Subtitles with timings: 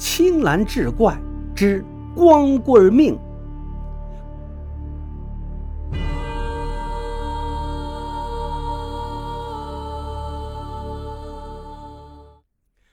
[0.00, 1.14] 青蓝志怪
[1.54, 3.18] 之光棍命。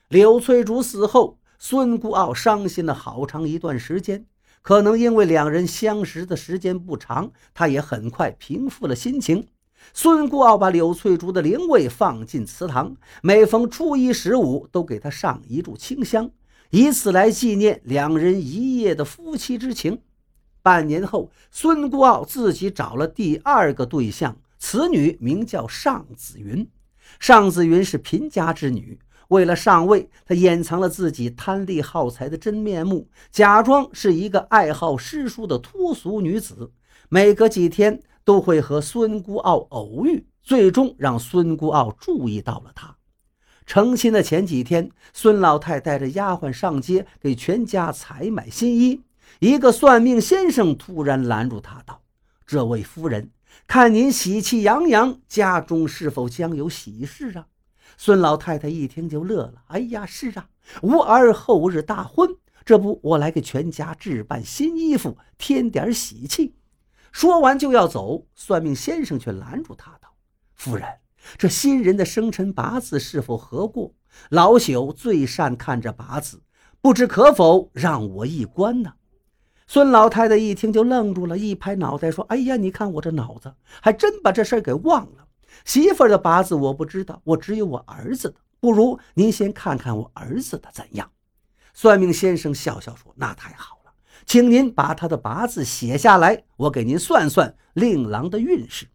[0.09, 4.25] 柳翠竹死后，孙孤傲伤心了好长一段时间。
[4.61, 9.47] 可能因为两人相识的时间不长，他也很快平复了心情。
[9.93, 16.29] 孙孤傲把柳翠竹的灵位放进祠堂，每逢初一十五都给他上一炷清香，
[16.69, 20.01] 以此来纪念两人一夜的夫妻之情。
[20.61, 26.67] 半年后，孙孤傲自己找了第二个对象，此女名叫尚子云。
[27.19, 28.99] 尚子云是贫家之女。
[29.29, 36.71] 为了上位，她掩藏了自己贪利好财的真面目，假装是一个爱好诗书的脱俗女子。
[37.07, 42.96] 每隔几天都会和孙孤傲偶遇，最终让孙孤傲注意到了她。
[43.67, 49.01] 成亲的前几天，孙老太带着丫鬟上街给全家采买新衣，
[49.39, 52.01] 一个算命先生突然拦住他道
[52.47, 53.29] ：“这位夫人，
[53.67, 57.47] 看您喜气洋洋，家中是否将有喜事啊？”
[57.97, 60.47] 孙老太太一听就乐了：“哎呀，是啊，
[60.81, 66.55] 吾儿后日大婚，这不，我来给全家置办新衣服，添点喜气。”
[67.11, 70.13] 说完就要走，算命先生却拦住他道
[70.55, 70.87] ：“夫人，
[71.37, 73.93] 这新人的生辰八字是否合过？
[74.29, 76.41] 老朽最善看这八字，
[76.81, 78.93] 不知可否让我一观呢？”
[79.67, 85.27] 孙老太太一听就愣住了，一拍脑袋说：“哎呀，你看我这脑子，还真把这事儿给忘了。”
[85.65, 88.35] 媳妇儿的八字我不知道，我只有我儿子的。
[88.59, 91.11] 不如您先看看我儿子的怎样？
[91.73, 93.91] 算命先生笑笑说：“那太好了，
[94.25, 98.87] 请您把他的八字写下来，我给您算算令郎的运势。”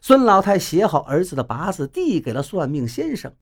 [0.00, 3.34] 孙老太写好儿子的八字，递给了算命先生。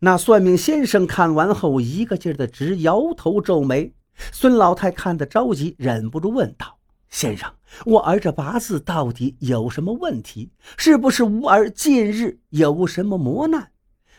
[0.00, 3.94] 那算命先生看完后，一个劲儿的直摇头皱眉。
[4.32, 6.78] 孙老太看得着急，忍不住问道。
[7.08, 7.52] 先生，
[7.86, 10.52] 我儿这八字到底有什么问题？
[10.76, 13.72] 是不是吾儿近日有什么磨难？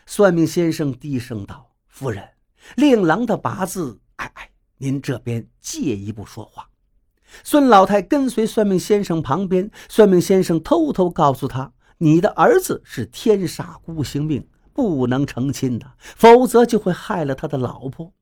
[0.06, 2.28] 算命先生低声道：“夫人，
[2.76, 4.00] 令郎的八字……
[4.16, 6.68] 哎哎，您这边借一步说话。”
[7.42, 18.12] 孙老太跟随算命先生旁边，算命先生偷偷告诉他：“你的儿子是天煞孤星命，不能成亲的，否则就会害了他的老婆。”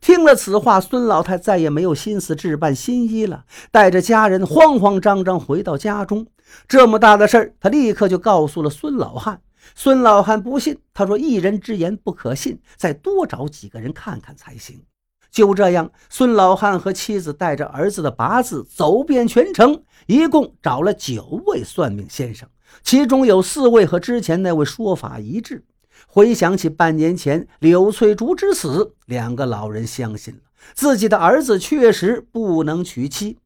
[0.00, 6.26] 听了此话，孙老太再也没有心思置办新衣了，带着家人慌慌张张回到家中。
[6.66, 9.40] 这么大的事儿，他立刻就告诉了孙老汉。
[9.74, 14.82] 孙老汉不信，他说：“一人之言不可信，再多找几个人看看才行。”
[15.30, 22.48] 就这样，孙老汉和妻子带着儿子的八字走遍全城，一共找了九位算命先生，
[22.82, 25.64] 其中有四位和之前那位说法一致。
[26.06, 30.40] 回想起半年前柳翠竹之死，两个老人相信了
[30.74, 33.38] 自己的儿子确实不能娶妻。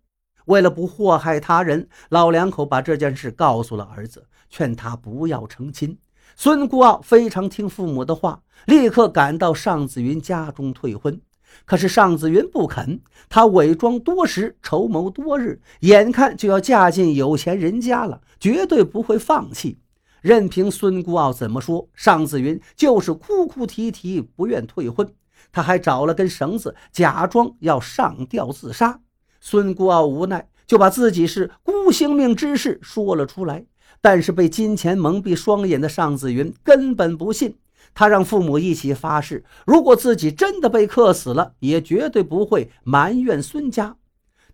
[0.46, 5.98] 为了不祸害他人，老两口把这件事告诉了儿子，劝他不要成亲。
[6.36, 11.20] 孙孤傲非常听父母的话，立刻赶到尚子云家中退婚。
[11.64, 19.78] 可是尚子云不肯，他伪装多时，筹谋多日，眼看就要嫁进有钱人家了，绝对不会放弃。
[20.20, 25.08] 任凭孙孤傲怎么说，尚子云就是哭哭啼啼，不愿退婚。
[25.50, 29.00] 他还找了根绳子，假装要上吊自杀。
[29.40, 33.64] 孙孤傲无奈，就把自己是孤星命之事说了出来。
[34.00, 37.56] 但是被金钱蒙蔽双眼的尚子云根本不信。
[37.94, 43.96] 他让父母一起发誓，如果自己真的被克死了，也绝对不会埋怨孙家。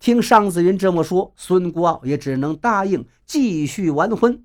[0.01, 4.45] 听尚子云这么说，孙孤傲也只能答应继续完婚。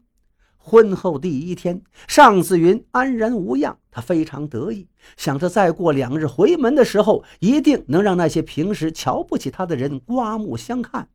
[0.58, 4.88] 婚后第一天，尚子云安然无恙，他非常得意，
[5.18, 11.10] 想着再过两日回门的时候，一定能让那些平时瞧不起他的人刮目相看。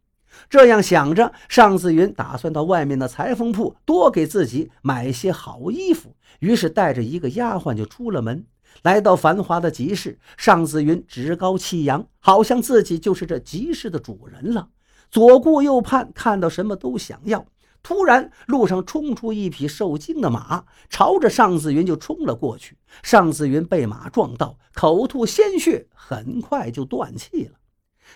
[0.49, 8.47] 这样想着，尚子云打算到外面的裁缝铺多给自己买些好衣服，于是带着一个丫鬟就出了门，
[8.83, 10.19] 来到繁华的集市。
[10.37, 14.69] 尚子云趾高气扬，好像自己就是这集市的主人了，
[15.11, 17.47] 左顾右盼，看到什么都想要。
[17.81, 22.77] 突然，路上冲出一匹受惊的马，朝着尚子云就冲了过去。
[23.03, 27.53] 尚子云被马撞到，口吐鲜血，很快就断气了。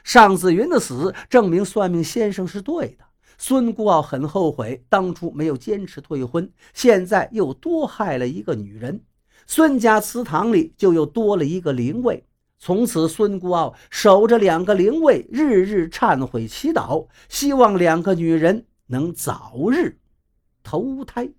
[0.05, 3.05] 尚子云的死证明算命先生是对的。
[3.39, 9.03] 孙孤傲很后悔当初没有坚持退婚，现在又多害了一个女人。
[9.47, 12.25] 孙家祠堂里就又多了一个灵位。
[12.59, 18.67] 从此，孙孤傲守着两个灵位，日日忏悔祈祷，希望两个女人。
[18.89, 19.97] 能早日
[20.63, 21.31] 投胎。